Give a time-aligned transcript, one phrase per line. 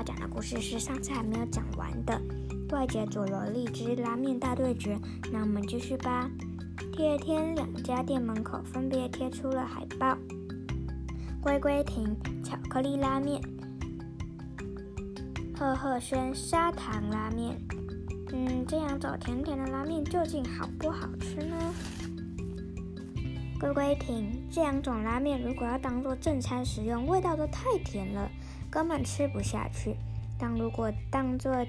[0.00, 2.18] 要讲的故事是上次还没有讲完的
[2.70, 4.96] 《怪杰佐罗利之拉面大对决》。
[5.30, 6.26] 那我们继续吧。
[6.96, 10.16] 第二天，两家店门口分别贴出了海报：
[11.42, 13.42] 龟龟亭巧克力拉面、
[15.54, 17.54] 赫赫轩砂糖拉面。
[18.32, 21.74] 嗯，这样走甜甜的拉面究竟好不好吃呢？
[23.60, 28.30] 龟龟亭这两种拉面如果要当做正餐食用，味道都太甜了，
[28.70, 29.96] 根本吃不下去。
[30.38, 31.66] 但如果当做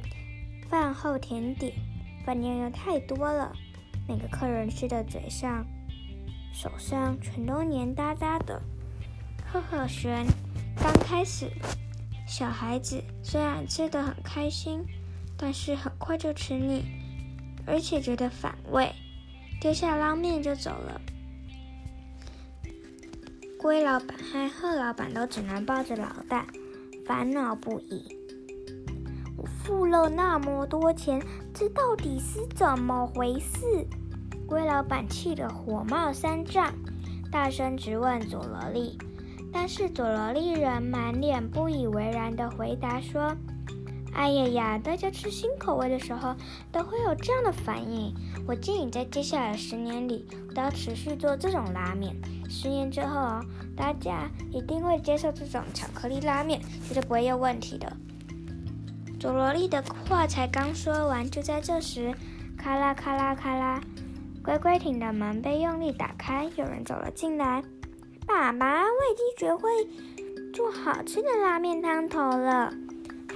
[0.70, 1.74] 饭后甜点，
[2.26, 3.52] 分量又太多了，
[4.08, 5.66] 每个客人吃的嘴上、
[6.54, 8.62] 手上全都黏哒哒的。
[9.46, 10.26] 赫赫轩
[10.78, 11.52] 刚开始，
[12.26, 14.86] 小孩子虽然吃得很开心，
[15.38, 16.86] 但是很快就吃腻，
[17.66, 18.90] 而且觉得反胃，
[19.60, 21.02] 丢下捞面就走了。
[23.60, 26.48] 龟老板和贺老板都只能抱着老大，
[27.12, 28.18] 烦恼不已。
[29.36, 31.22] 我付了那么多钱，
[31.54, 33.86] 这到底是怎么回事？
[34.48, 36.74] 龟老板气得火冒三丈，
[37.30, 38.98] 大声质问佐罗利。
[39.52, 43.36] 但是佐罗利人满脸不以为然地回答说
[44.14, 46.36] ：“哎呀呀，大家吃新口味的时候
[46.72, 48.14] 都会有这样的反应。
[48.48, 52.16] 我建议在接下来十年里，我都要持续做这种拉面。”
[52.50, 53.46] 十年之后哦，
[53.78, 57.92] 大家一定会接受这种巧克力拉面，绝对不会有问题的。
[59.18, 62.14] 佐罗利的话才刚说完，就在这时，
[62.58, 63.82] 咔啦咔啦咔啦，
[64.44, 67.64] 乖乖艇的门被用力打开，有人走了进来。
[68.28, 69.70] 爸爸，我已经学会
[70.54, 72.74] 做好吃的拉面汤头了。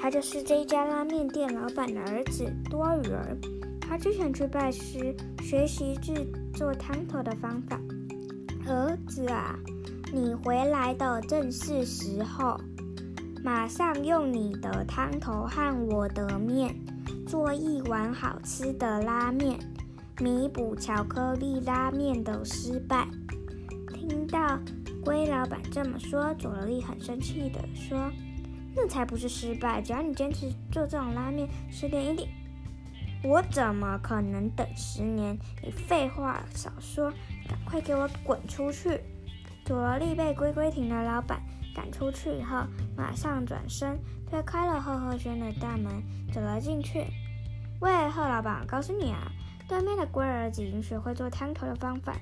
[0.06, 3.36] 他就是这家拉面店老板的儿子多雨儿，
[3.82, 6.14] 他之前去拜师学习制
[6.54, 7.82] 作汤头的方法。
[8.68, 9.58] 儿子啊，
[10.14, 12.56] 你回来的正是时候，
[13.44, 16.80] 马上用你的汤头和我的面
[17.26, 19.58] 做一碗好吃的拉面，
[20.22, 23.08] 弥补巧克力拉面的失败。
[23.92, 24.60] 听到
[25.04, 27.98] 龟老板这么说，佐罗利很生气的说
[28.76, 32.28] ：“那才不是失败，只要你坚持做这种拉面十点一定，
[33.24, 35.38] 我怎么可能等十年？
[35.64, 37.12] 你废话少说。”
[37.48, 39.00] 赶快给我滚出去！
[39.64, 41.40] 佐罗利被龟龟亭的老板
[41.76, 42.66] 赶出去以后，
[42.98, 46.02] 马上转身推开了赫赫轩的大门，
[46.34, 47.06] 走了进去。
[47.82, 49.32] 喂，贺老板，告诉你啊，
[49.68, 52.16] 对面的龟儿子已经学会做汤头的方法，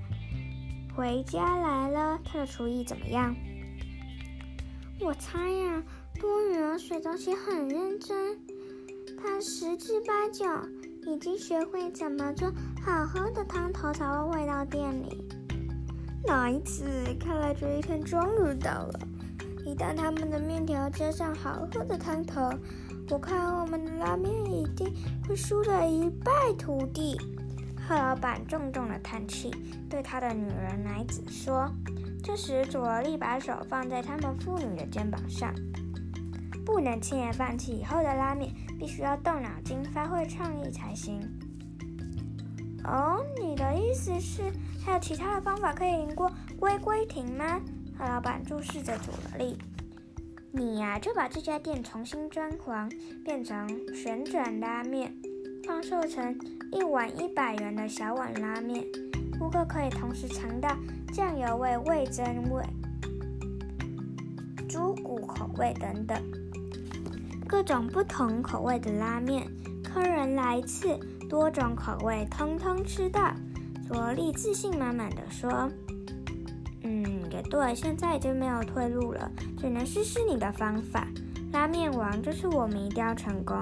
[0.93, 2.19] 回家来了。
[2.25, 3.33] 他的厨艺怎么样？
[4.99, 5.83] 我猜呀，
[6.51, 8.37] 雨儿水东西很认真，
[9.21, 10.45] 她十之八九。
[11.05, 12.49] 已经学会怎么做
[12.81, 15.27] 好喝的汤头才会回到店里。
[16.25, 16.85] 奶子？
[17.19, 18.99] 看来这一天终于到了。
[19.65, 22.49] 一旦他们的面条加上好喝的汤头，
[23.09, 24.93] 我看我们的拉面一定
[25.27, 27.17] 会输得一败涂地。
[27.85, 29.51] 贺老板重重的叹气，
[29.89, 31.69] 对他的女儿奶子说。
[32.23, 35.53] 这时，佐利把手放在他们父女的肩膀上。
[36.65, 41.19] 不能轻言放弃，以后的拉面必须要动脑筋、发挥创意才行。
[42.85, 44.43] 哦，你的意思是
[44.83, 47.61] 还有其他的方法可以赢过龟龟亭吗？
[47.99, 49.57] 老板注视着佐罗利。
[50.51, 52.91] 你呀，就把这家店重新装潢，
[53.23, 55.13] 变成旋转拉面，
[55.65, 56.37] 放售成
[56.71, 58.83] 一碗一百元的小碗拉面，
[59.39, 60.75] 顾客可以同时尝到
[61.13, 62.63] 酱油味、味增味、
[64.69, 66.21] 猪骨口味等等。
[67.53, 69.47] 各种不同口味的拉面，
[69.83, 70.97] 客人来一次，
[71.29, 73.31] 多种口味通通吃到。
[73.87, 75.69] 佐罗莉自信满满的说
[76.81, 81.07] ：“嗯，也对，现在已经没有退路了，只能试试你的方法。
[81.51, 83.55] 拉面王，这次我们一定要成功。”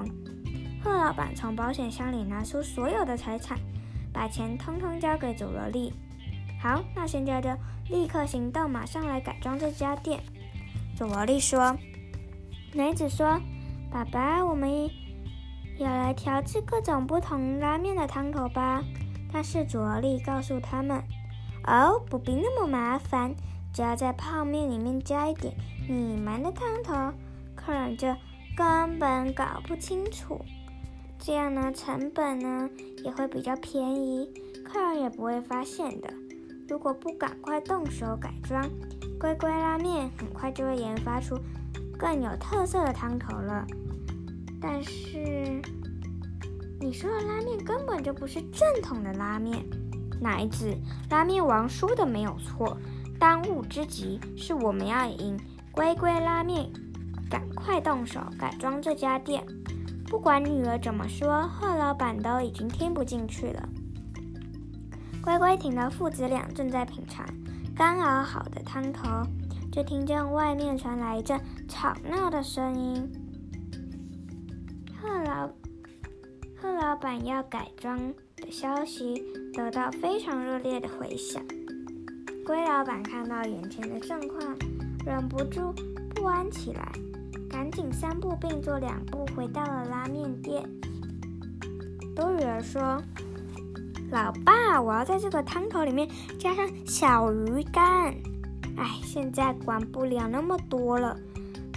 [0.82, 3.60] 贺老板从保险箱里拿出所有的财产，
[4.14, 5.92] 把钱通通交给佐罗莉。
[6.62, 7.50] 好，那现在就
[7.90, 10.24] 立刻行动，马上来改装这家店。
[10.96, 11.76] 佐罗莉说
[12.74, 13.38] ：“奶子说。”
[13.92, 14.90] 爸爸，我们
[15.78, 18.82] 也来调制各种不同拉面的汤头吧。
[19.34, 21.04] 但是佐罗利告诉他们
[21.68, 23.36] ：“哦，不必那么麻烦，
[23.74, 25.54] 只要在泡面里面加一点
[25.90, 27.14] 你们的汤头，
[27.54, 28.08] 客人就
[28.56, 30.40] 根本搞不清楚。
[31.20, 32.70] 这样呢，成本呢
[33.04, 34.30] 也会比较便宜，
[34.64, 36.14] 客人也不会发现的。
[36.70, 38.66] 如果不赶快动手改装，
[39.20, 41.38] 乖乖拉面很快就会研发出
[42.02, 43.64] 更有特色的汤头了。”
[44.60, 45.62] 但是
[46.80, 49.64] 你说的拉面根本就不是正统的拉面，
[50.20, 50.76] 奶子
[51.12, 52.76] 拉面王说的没有错，
[53.20, 55.40] 当务之急是我们要赢
[55.72, 56.68] 龟龟拉面
[57.30, 59.46] 赶快动手改装这家店。
[60.08, 63.70] 不管女儿怎么说，贺老板都已经听不进去了。
[65.24, 67.26] 乖乖亭的父子俩正在品尝
[67.76, 69.08] 刚熬好的汤头，
[69.72, 73.10] 就听见外面传来一阵吵闹的声音。
[75.02, 75.48] 贺老
[76.58, 77.98] 贺老板要改装
[78.36, 79.24] 的消息
[79.54, 81.42] 得到非常热烈的回响。
[82.46, 84.58] 龟老板看到眼前的状况，
[85.06, 85.74] 忍不住
[86.14, 86.92] 不安起来。
[87.50, 90.64] 赶紧三步并作两步回到了拉面店。
[92.16, 93.02] 多雨儿说
[94.12, 96.10] ：“老爸，我要在这个汤头里面
[96.40, 98.14] 加上小鱼干。
[98.78, 101.18] 哎，现在管不了那么多了。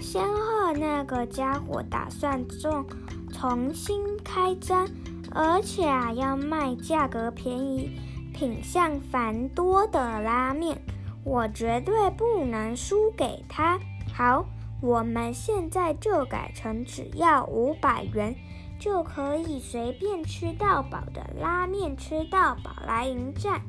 [0.00, 2.84] 仙鹤那个家伙打算重
[3.32, 4.86] 重新开张，
[5.32, 7.90] 而且啊要卖价格便宜、
[8.32, 10.80] 品相繁多的拉面，
[11.24, 13.78] 我绝对不能输给他。
[14.12, 14.44] 好。”
[14.80, 18.36] 我们现在就改成只要五百元
[18.78, 23.62] 就可以随便吃到饱的拉面，吃到饱来迎战。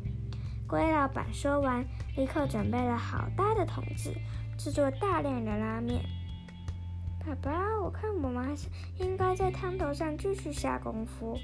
[0.67, 1.85] 龟老板说完，
[2.15, 4.13] 立刻准备了好大的桶子，
[4.57, 6.01] 制作大量的拉面。
[7.25, 8.67] 爸爸，我看我们还是
[8.99, 11.37] 应该在汤头上继续下功夫。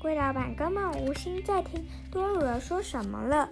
[0.00, 3.48] 龟老板根本无心再听多鲁尔说什么了。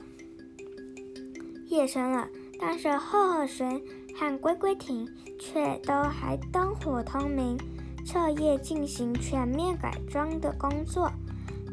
[1.68, 2.26] 夜深了，
[2.60, 3.80] 但是赫赫神。
[4.12, 5.08] 和龟龟亭
[5.38, 7.56] 却都还灯火通明，
[8.04, 11.10] 彻夜进行全面改装的工作。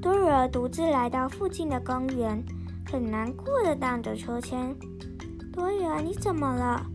[0.02, 2.42] 多瑞尔独自来到附近的公园，
[2.92, 4.76] 很难过的荡着秋千。
[5.54, 6.86] 多远，你怎么了？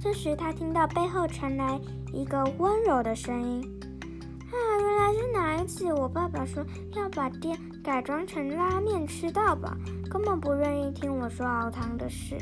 [0.00, 1.80] 这时他听到背后传来
[2.12, 3.62] 一个温柔的声音
[4.50, 5.92] ：“啊，原来是奶子！
[5.92, 6.64] 我爸爸说
[6.94, 9.74] 要把店改装成拉面吃到饱，
[10.10, 12.36] 根本不愿意听我说熬汤的事。”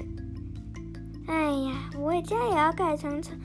[1.27, 3.39] 哎呀，我家也要改成成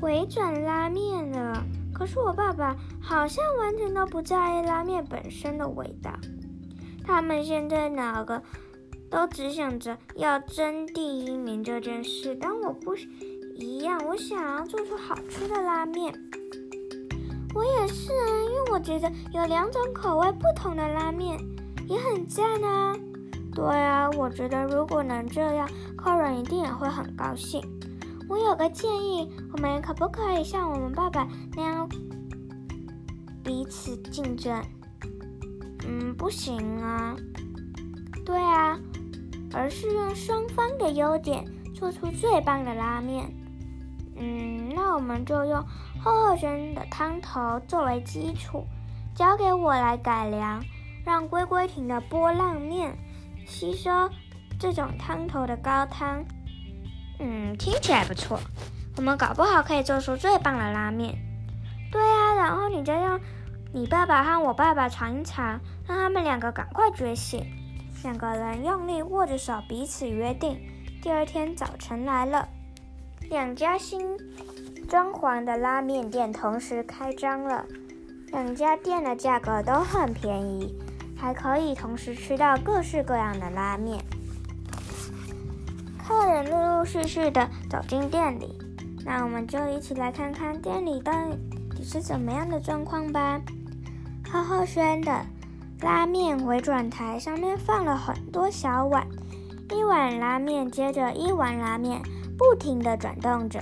[0.00, 1.64] 回转拉面了。
[1.94, 6.10] 可是我爸爸好像完全都不在意拉面本身的味道。
[7.04, 8.42] 他们现在哪个
[9.12, 12.96] 都只想着要争第一名这件事，但我不
[13.54, 16.14] 一样，我想要做出好吃的拉面。
[17.54, 21.38] 我也是啊，因为我觉得有两种口味不同的拉面
[21.86, 22.96] 也很赞啊。
[23.54, 27.62] 对啊，我觉得如果能这样，客人一定也会很高兴。
[28.30, 31.86] 我有个建议，我们可不可以像我们爸爸那样
[33.44, 34.58] 彼此竞争？
[35.86, 37.14] 嗯，不行啊。
[38.24, 38.80] 对啊，
[39.54, 41.44] 而是用双方的优点
[41.74, 43.32] 做出最棒的拉面。
[44.16, 45.62] 嗯，那我们就用
[46.02, 48.66] 厚厚轩的汤头作为基础，
[49.14, 50.62] 交给我来改良，
[51.04, 52.96] 让龟龟亭的波浪面。
[53.46, 53.90] 吸收
[54.58, 56.24] 这种汤头的高汤，
[57.18, 58.38] 嗯，听起来不错。
[58.96, 61.18] 我们搞不好可以做出最棒的拉面。
[61.90, 63.18] 对啊，然后你再让
[63.72, 67.44] 你爸爸和我爸爸尝一尝，让他们两个赶快觉醒。
[68.02, 70.58] 两个人用力握着手，彼此约定。
[71.02, 72.48] 第二天早晨来了，
[73.28, 74.16] 两家新
[74.88, 77.64] 装潢的拉面店同时开张了。
[78.28, 80.74] 两家店的价格都很便宜。
[81.22, 84.04] 还可以同时吃到各式各样的拉面。
[85.96, 88.58] 客人陆陆续续的走进店里，
[89.04, 91.12] 那我们就一起来看看店里到
[91.76, 93.40] 底是怎么样的状况吧。
[94.28, 95.24] 浩浩轩的
[95.82, 99.04] 拉面回转台上面放了很多小碗，
[99.74, 102.00] 一碗拉面接着一碗拉面，
[102.38, 103.60] 不停的转动着。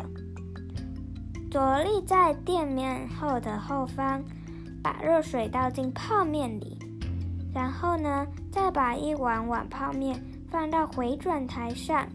[1.50, 4.22] 佐立在店面后的后方，
[4.82, 6.78] 把热水倒进泡面里。
[7.54, 12.06] 然后呢，再把一碗碗泡面放到回转台上，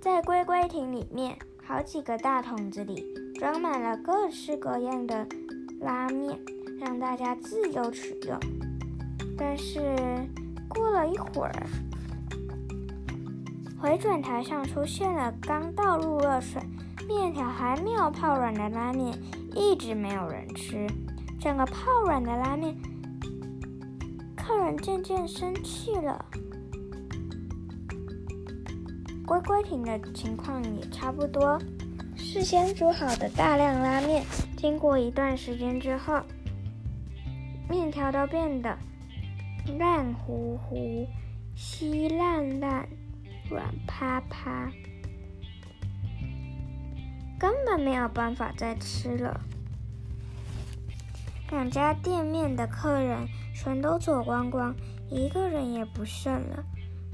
[0.00, 3.02] 在龟龟亭里面，好几个大桶子里
[3.34, 5.26] 装满了各式各样的
[5.80, 6.38] 拉面，
[6.80, 8.38] 让大家自由取用。
[9.36, 9.80] 但是
[10.68, 11.66] 过了一会儿，
[13.80, 16.62] 回转台上出现了刚倒入热水、
[17.08, 19.18] 面条还没有泡软的拉面，
[19.54, 20.86] 一直没有人吃。
[21.40, 22.74] 整个泡软的拉面。
[24.36, 26.24] 客人渐渐生气了，
[29.26, 31.58] 龟龟亭的情况也差不多。
[32.14, 34.22] 事先煮好的大量拉面，
[34.56, 36.20] 经过一段时间之后，
[37.68, 38.76] 面条都变得
[39.78, 41.06] 烂乎乎、
[41.54, 42.88] 稀烂烂、
[43.50, 44.70] 软趴趴，
[47.38, 49.40] 根本没有办法再吃了。
[51.50, 53.28] 两家店面的客人。
[53.56, 54.74] 全都走光光，
[55.08, 56.64] 一个人也不剩了。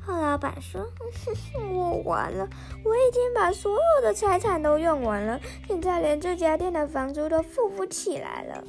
[0.00, 0.90] 贺老板说
[1.71, 2.49] ：“我完了，
[2.83, 5.38] 我已经把所有的财产都用完了，
[5.69, 8.64] 现在连这家店的房租都付不起来了。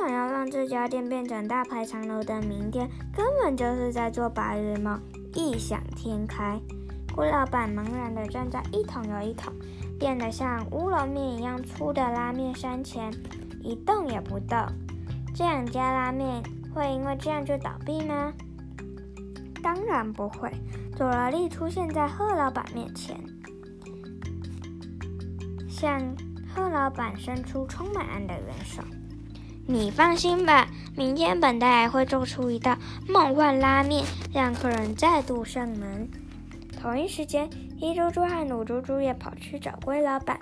[0.00, 4.98] 想要让这家店变成大排长龙的名店，根本就是在做白日梦，
[5.34, 6.58] 异想天开。”
[7.14, 9.52] 郭老板茫然地站在一桶又一桶
[9.98, 13.12] 变得像乌龙面一样粗的拉面山前，
[13.62, 14.58] 一动也不动。
[15.34, 16.42] 这两家拉面
[16.74, 18.32] 会因为这样就倒闭吗？
[19.62, 20.50] 当然不会。
[20.96, 23.22] 佐罗莉出现在贺老板面前，
[25.68, 26.00] 向
[26.54, 28.82] 贺老板伸出充满爱的援手。
[29.66, 32.76] 你放心吧，明天本大爷会做出一道
[33.08, 36.10] 梦幻拉面，让客人再度上门。
[36.80, 37.48] 同一时间，
[37.80, 40.40] 黑猪猪和鲁猪猪也跑去找龟老板。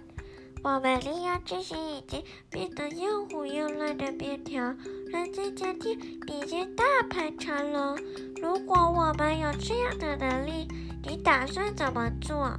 [0.65, 4.75] 我们利用这些已经变得又糊又烂的面条，
[5.13, 5.97] 让这家店
[6.27, 7.97] 比肩大排长龙。
[8.43, 10.67] 如果我们有这样的能力，
[11.05, 12.59] 你打算怎么做？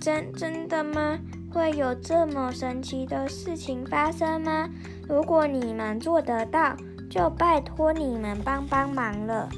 [0.00, 1.18] 真真的吗？
[1.50, 4.68] 会有这么神奇的事情发生吗？
[5.08, 6.74] 如果你们做得到，
[7.10, 9.48] 就拜托你们帮帮忙了。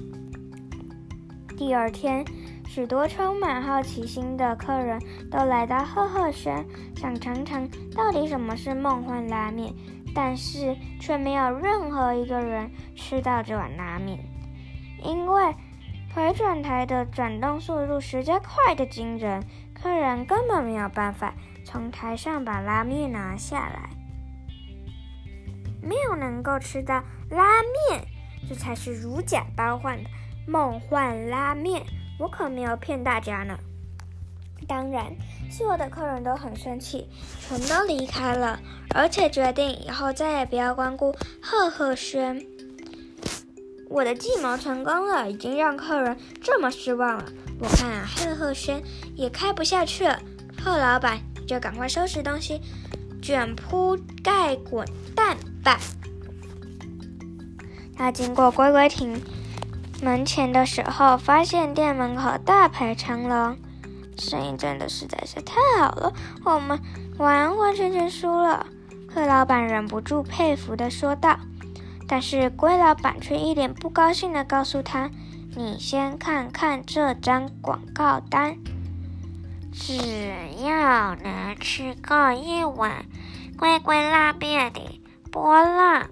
[1.57, 2.25] 第二天。
[2.69, 5.01] 许多充满好奇心的客人
[5.31, 6.63] 都来到赫赫轩，
[6.97, 9.73] 想尝尝到底什么是梦幻拉面，
[10.15, 14.19] 但是却没有任何一个人吃到这碗拉面，
[15.03, 15.55] 因为
[16.13, 21.33] 回转台的转动速度实在快得惊人，客人根本没有办法
[21.65, 23.89] 从台上把拉面拿下来，
[25.87, 28.07] 没有能够吃到拉面，
[28.49, 30.11] 这才是如假包换的
[30.47, 31.83] 梦幻拉面。
[32.19, 33.59] 我可没有骗大家呢。
[34.67, 35.15] 当然，
[35.51, 37.09] 所有的客人都很生气，
[37.41, 38.59] 全都离开了，
[38.95, 42.45] 而且决定以后再也不要光顾赫赫轩。
[43.89, 47.25] 我的计谋成功了，已经让客人这么失望了，
[47.61, 48.83] 我看啊，赫赫轩
[49.15, 50.21] 也开不下去了。
[50.61, 52.61] 贺老板就赶快收拾东西，
[53.23, 55.81] 卷铺盖滚蛋吧。
[57.99, 59.21] 他经过龟龟亭。
[60.03, 63.57] 门前的时候，发现店门口大排长龙，
[64.19, 66.13] 生意真的实在是太好了。
[66.45, 66.79] 我们
[67.17, 68.67] 完完全全输了，
[69.09, 71.39] 贺老板忍不住佩服的说道。
[72.07, 75.11] 但是龟老板却一脸不高兴的告诉他
[75.57, 78.59] ：“你先看看这张广告单，
[79.73, 79.97] 只
[80.63, 83.07] 要能吃够一碗
[83.57, 84.96] 龟龟拉面的
[85.37, 86.07] 波浪。”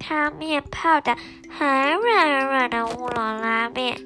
[0.00, 1.16] 汤面泡的
[1.48, 3.96] 很软很软的乌龙拉面，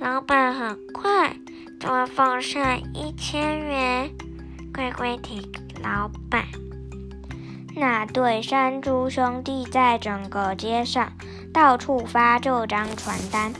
[0.00, 1.36] 老板很快
[1.78, 4.10] 就会奉上一千元。
[4.74, 5.48] 龟龟提
[5.80, 6.44] 老板，
[7.76, 11.12] 那对山猪兄弟在整个街上
[11.54, 13.52] 到处发这张传单，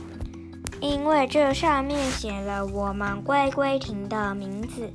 [0.80, 4.92] 因为这上面写了我们龟龟亭的名字，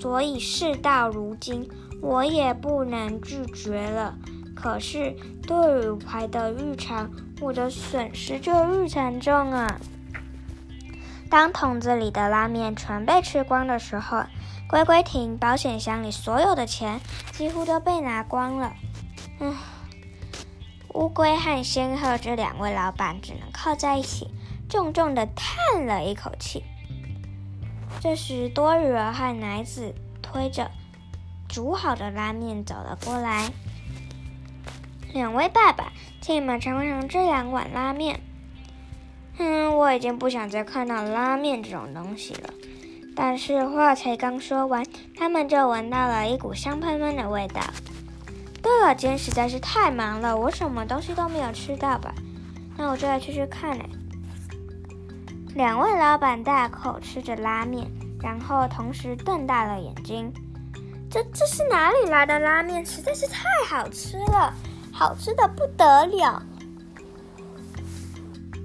[0.00, 1.68] 所以事到如今，
[2.02, 4.16] 我也不能拒绝了。
[4.54, 9.80] 可是，对于牌的日常，我的损失就日惨重啊！
[11.28, 14.22] 当桶子里的拉面全被吃光的时候，
[14.68, 17.00] 龟龟亭保险箱里所有的钱
[17.32, 18.72] 几乎都被拿光了。
[19.40, 19.52] 唉，
[20.94, 24.28] 乌龟和仙鹤这两位老板只能靠在一起，
[24.68, 26.62] 重重的叹了一口气。
[28.00, 30.70] 这时，多鱼儿和奶子推着
[31.48, 33.50] 煮好的拉面走了过来。
[35.14, 38.18] 两位爸爸，请你们尝尝这两碗拉面。
[39.38, 42.52] 嗯，我已经不想再看到拉面这种东西了。
[43.14, 44.84] 但是话才刚说完，
[45.16, 47.60] 他们就闻到了一股香喷喷的味道。
[48.60, 52.12] 对了，今天实在是太忙了，我什么东西都没有吃到吧？
[52.76, 53.88] 那我就来去去看嘞。
[55.54, 57.86] 两位老板大口吃着拉面，
[58.20, 60.32] 然后同时瞪大了眼睛。
[61.08, 62.84] 这这是哪里来的拉面？
[62.84, 64.52] 实在是太好吃了！
[64.94, 66.40] 好吃的不得了！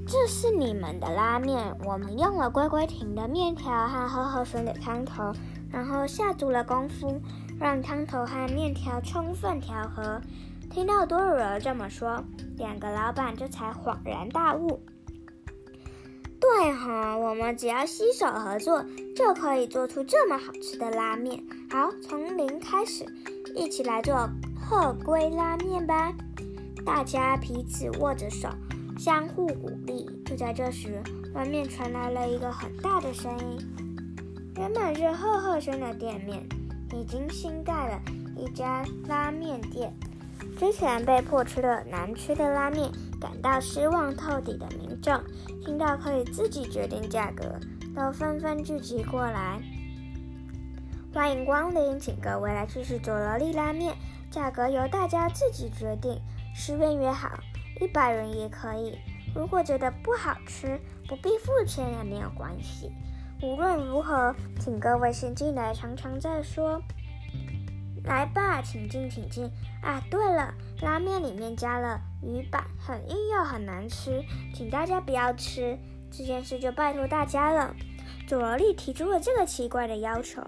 [0.07, 5.33] 这是你们的拉面，我们用了龟龟亭的面条和喝喝水的汤头，
[5.71, 7.19] 然后下足了功夫，
[7.59, 10.21] 让汤头和面条充分调和。
[10.69, 12.23] 听到多尔尔这么说，
[12.57, 14.79] 两个老板这才恍然大悟。
[16.39, 21.43] 对哈，我们只要携手合作，就可以做出这么好吃的拉面。
[21.71, 23.03] 好，从零开始，
[23.55, 24.29] 一起来做。
[24.69, 26.13] 鹤龟拉面吧！
[26.85, 28.47] 大家彼此握着手，
[28.99, 30.07] 相互鼓励。
[30.23, 31.01] 就在这时，
[31.33, 33.57] 外面传来了一个很大的声音。
[34.57, 36.47] 原本是赫赫轩的店面，
[36.93, 37.99] 已经新盖了
[38.37, 39.91] 一家拉面店。
[40.59, 45.19] 之前被迫吃了难吃的拉面，感到失望透底的民众
[45.65, 47.59] 听到可以自己决定价格，
[47.95, 49.59] 都纷纷聚集过来。
[51.11, 53.95] 欢迎光临，请各位来试试佐罗利拉面，
[54.29, 56.21] 价格由大家自己决定，
[56.53, 57.39] 十元也好，
[57.81, 58.97] 一百元也可以。
[59.35, 62.91] 如果觉得不好吃，不必付钱也没有关系。
[63.41, 66.81] 无论如何，请各位先进来尝尝再说。
[68.05, 69.49] 来吧，请进，请进。
[69.81, 75.77] 啊，对了，拉面里面加了鱼板，很硬又很难吃，请大家不要吃。
[76.11, 77.73] 这件事就拜托大家了。
[78.27, 80.41] 佐罗莉提出了这个奇怪的要求。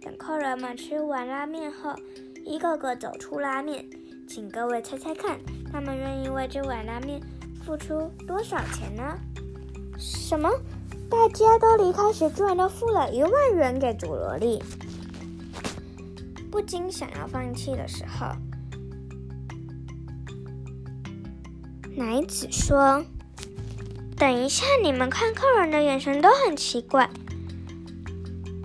[0.00, 1.94] 等客人们吃完拉面后，
[2.48, 3.84] 一个个走出拉面，
[4.26, 5.38] 请各位猜猜看，
[5.70, 7.20] 他们愿意为这碗拉面
[7.62, 9.18] 付出多少钱呢？
[9.98, 10.48] 什么？
[11.10, 14.62] 大家都离开时，居然都付了一万元给佐罗莉。
[16.50, 18.28] 不禁想要放弃的时候，
[21.94, 23.04] 奶子说
[24.16, 27.10] ：“等一下，你们看，客人的眼神都很奇怪。”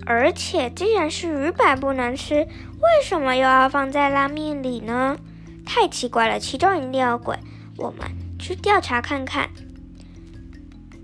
[0.05, 2.47] 而且，既然是鱼板不能吃，
[2.83, 5.17] 为什么又要放在拉面里呢？
[5.65, 7.37] 太奇怪了，其中一定有鬼。
[7.77, 9.49] 我们去调查看看。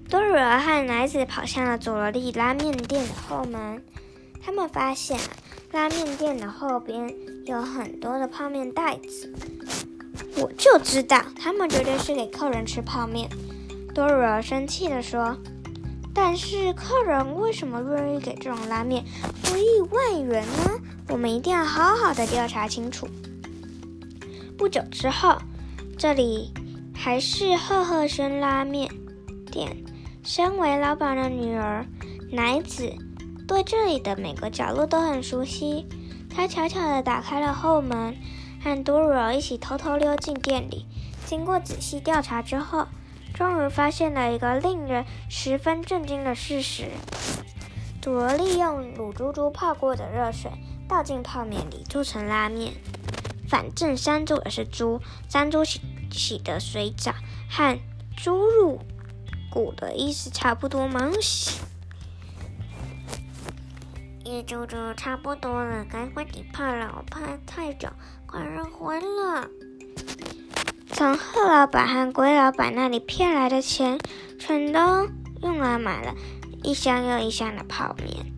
[0.09, 3.81] 多瑞尔和奶子跑向了佐罗利拉面店的后门，
[4.43, 5.17] 他们发现
[5.71, 9.33] 拉面店的后边有很多的泡面袋子。
[10.36, 13.29] 我就知道，他们绝对是给客人吃泡面。
[13.95, 15.38] 多瑞尔生气地说。
[16.12, 19.05] 但是客人为什么愿意给这种拉面
[19.41, 20.71] 付一万元呢？
[21.10, 23.08] 我们一定要好好的调查清楚。
[24.58, 25.38] 不久之后，
[25.98, 26.54] 这里
[26.94, 28.89] 还是赫赫轩拉面
[29.51, 29.75] 店。
[30.24, 31.86] 身为老板的女儿
[32.32, 32.94] 奶子
[33.48, 35.88] 对这里的每个角落都很熟悉。
[36.30, 38.16] 她悄悄地打开了后门，
[38.62, 40.86] 和多罗一起偷偷溜进店里。
[41.25, 42.88] 经过仔细调查之后，
[43.34, 46.89] 终于发现了一个令人十分震惊的事实：
[48.00, 50.51] 佐罗利用卤猪猪泡过的热水
[50.90, 52.74] 倒进泡面里做成拉面。
[53.48, 55.00] 反正山猪也是猪，
[55.30, 55.80] 山猪洗
[56.12, 57.14] 洗的水澡
[57.50, 57.80] 和
[58.18, 58.80] 猪入
[59.50, 61.10] 骨的意思差不多吗？
[64.24, 67.90] 也就这差不多了，该换底泡了，我怕太久，
[68.28, 69.48] 快热昏了。
[70.92, 73.98] 从贺老板和龟老板那里骗来的钱，
[74.38, 75.10] 全都
[75.42, 76.14] 用来买了
[76.62, 78.32] 一箱又一箱的泡面。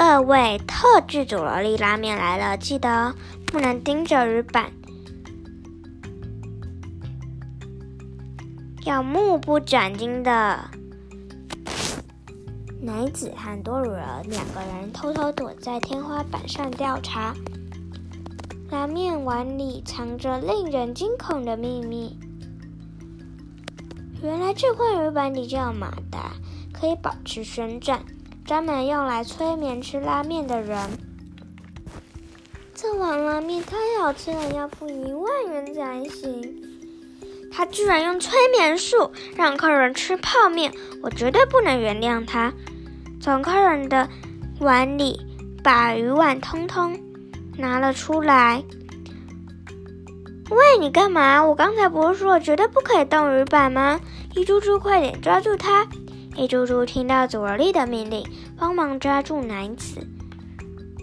[0.00, 3.12] 各位，特制佐罗利拉面来了，记得
[3.46, 4.70] 不能盯着鱼板，
[8.84, 10.70] 要目不转睛的。
[12.80, 17.34] 奶子和多鲁尔两个人偷偷躲在天花板上调查。
[18.70, 22.16] 拉面碗里藏着令人惊恐的秘密。
[24.22, 26.34] 原来这块鱼板底叫马达，
[26.72, 28.00] 可以保持旋转，
[28.48, 30.78] 专门用来催眠吃拉面的人。
[32.74, 36.62] 这碗拉面太好吃了，要付一万元才行。
[37.52, 42.50] 他居然用催眠术让客人吃泡面，我绝对不能原谅他。
[43.20, 44.08] 从客人的
[44.60, 45.20] 碗里
[45.62, 46.98] 把鱼碗通通。
[47.58, 48.62] 拿了出来。
[50.48, 51.44] 喂，你干嘛？
[51.44, 54.00] 我刚才不是说绝对不可以动鱼板吗？
[54.34, 55.86] 一猪猪，快点抓住它！
[56.38, 58.24] 一猪猪听到佐罗莉的命令，
[58.56, 60.06] 慌忙抓住男子。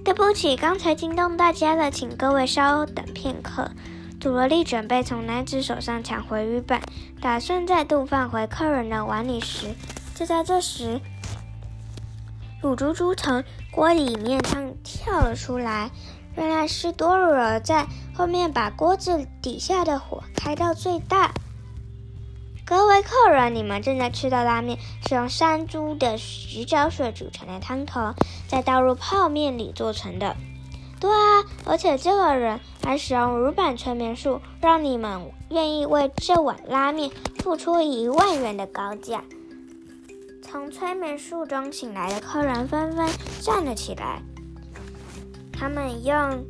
[0.06, 3.70] 对不起，刚才惊动大家了，请各位稍等片刻。
[4.18, 6.82] 佐罗莉准备从男子手上抢回鱼板，
[7.20, 9.76] 打算再度放回客人的碗里时，
[10.16, 11.02] 就在这时，
[12.62, 15.92] 卤猪猪从锅里面上跳了出来。
[16.38, 21.34] 原来是多罗尔在后面把锅子底下的火开到最大。
[22.68, 28.16] 各位客人，你们正在吃的拉面是用山猪的洗脚水煮成的汤头，
[28.48, 30.36] 再倒入泡面里做成的。
[31.00, 39.24] 对啊，而且这个人还使用乳板催眠术，让你们愿意为这碗拉面付出一万元的高价。
[40.42, 43.08] 从催眠术中醒来的客人纷纷
[43.42, 44.24] 站了起来。
[45.54, 46.46] 他们用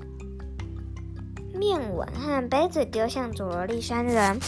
[1.54, 4.40] 面碗和杯子丢向佐罗利三人，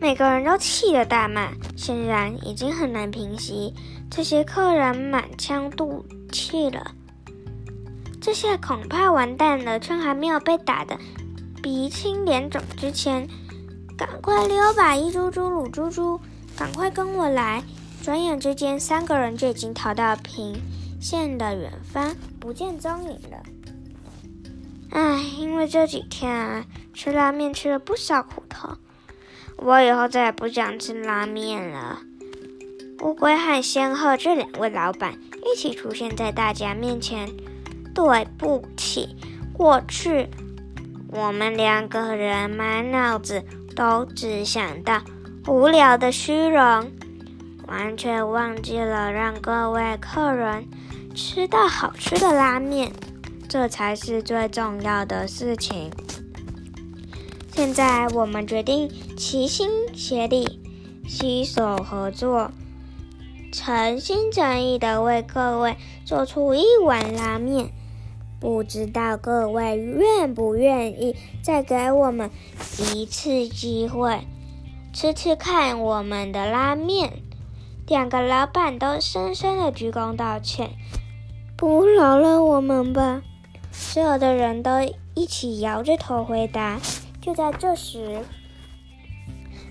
[0.00, 3.74] 每个人都气得大骂，显然已经很难平息。
[4.08, 6.92] 这些客人满腔怒气了，
[8.20, 9.80] 这下恐怕完蛋了。
[9.80, 10.96] 趁还没有被打得
[11.62, 13.28] 鼻青脸肿之前，
[13.96, 14.94] 赶快溜吧！
[14.94, 16.20] 一猪猪、卤猪猪，
[16.56, 17.62] 赶快跟我来！
[18.02, 20.60] 转眼之间，三个人就已经逃到平。
[21.00, 23.42] 线的远方不见踪影了。
[24.90, 28.70] 唉，因为这几天啊，吃拉面吃了不少苦头，
[29.58, 32.00] 我以后再也不想吃拉面了。
[33.02, 37.28] 乌龟和仙鹤这两位老板一起出现在大家面前。
[37.94, 39.16] 对不起，
[39.52, 40.28] 过去
[41.10, 43.42] 我们两个人满脑子
[43.74, 45.02] 都只想到
[45.48, 46.92] 无聊的虚荣，
[47.66, 50.64] 完全忘记了让各位客人
[51.12, 52.92] 吃到好吃的拉面，
[53.48, 55.90] 这才是最重要的事情。
[57.58, 60.60] 现在我们决定齐心协力，
[61.08, 62.52] 携手合作，
[63.50, 67.70] 诚心诚意的为各位做出一碗拉面。
[68.38, 72.30] 不知道各位愿不愿意再给我们
[72.94, 74.20] 一次机会，
[74.92, 77.12] 吃吃看我们的拉面？
[77.88, 80.70] 两个老板都深深的鞠躬道歉，
[81.56, 83.20] 不饶了我们吧！
[83.72, 84.70] 所有的人都
[85.16, 86.78] 一起摇着头回答。
[87.20, 88.22] 就在这时，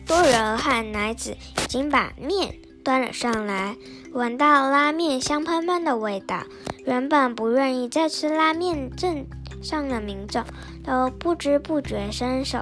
[0.05, 3.75] 多人和奶子已经把面端了上来，
[4.11, 6.43] 闻到拉面香喷喷的味道。
[6.85, 9.27] 原本不愿意再吃拉面镇
[9.61, 10.43] 上的民众，
[10.83, 12.59] 都不知不觉伸手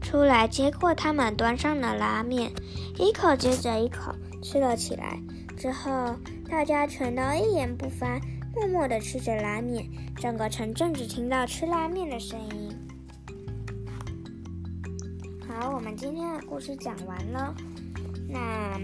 [0.00, 2.52] 出来接过他们端上的拉面，
[2.96, 5.18] 一口接着一口吃了起来。
[5.56, 6.14] 之后，
[6.48, 8.20] 大家全都一言不发，
[8.54, 9.88] 默默地吃着拉面。
[10.16, 12.79] 整个城镇只听到吃拉面的声音。
[15.60, 17.54] 好，我们今天的故事讲完了。
[18.26, 18.80] 那。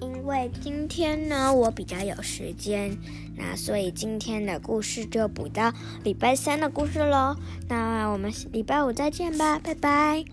[0.00, 2.96] 因为今天呢，我比较有时间，
[3.36, 7.36] 那所以今天的故事就补到礼拜三的故事喽。
[7.68, 10.24] 那我们礼拜五再见吧，拜拜。